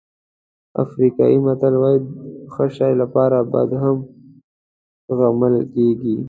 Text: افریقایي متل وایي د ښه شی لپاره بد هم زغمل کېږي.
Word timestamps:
افریقایي 0.83 1.37
متل 1.45 1.73
وایي 1.81 1.99
د 2.03 2.07
ښه 2.53 2.65
شی 2.75 2.93
لپاره 3.01 3.37
بد 3.53 3.69
هم 3.83 3.97
زغمل 5.17 5.55
کېږي. 5.73 6.15